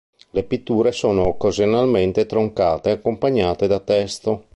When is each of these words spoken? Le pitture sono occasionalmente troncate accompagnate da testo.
Le 0.31 0.41
pitture 0.41 0.91
sono 0.93 1.27
occasionalmente 1.27 2.25
troncate 2.25 2.89
accompagnate 2.89 3.67
da 3.67 3.79
testo. 3.79 4.45